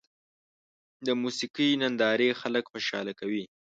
د 1.05 1.07
موسیقۍ 1.21 1.69
نندارې 1.81 2.29
خلک 2.41 2.63
خوشحاله 2.71 3.13
کوي. 3.19 3.43